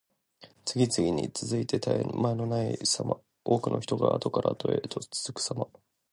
[0.65, 3.17] 次々に続いて絶え間のないさま。
[3.45, 5.67] 多くの人があとからあとへと続くさま。